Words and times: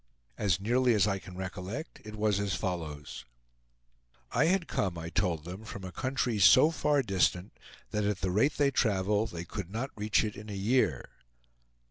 As 0.35 0.59
nearly 0.59 0.95
as 0.95 1.05
I 1.05 1.19
can 1.19 1.35
recollect, 1.37 2.01
it 2.03 2.15
was 2.15 2.39
as 2.39 2.55
follows: 2.55 3.23
I 4.31 4.45
had 4.45 4.67
come, 4.67 4.97
I 4.97 5.09
told 5.09 5.43
them, 5.45 5.63
from 5.63 5.83
a 5.83 5.91
country 5.91 6.39
so 6.39 6.71
far 6.71 7.03
distant, 7.03 7.53
that 7.91 8.05
at 8.05 8.21
the 8.21 8.31
rate 8.31 8.57
they 8.57 8.71
travel, 8.71 9.27
they 9.27 9.45
could 9.45 9.69
not 9.69 9.91
reach 9.95 10.23
it 10.23 10.35
in 10.35 10.49
a 10.49 10.55
year. 10.55 11.09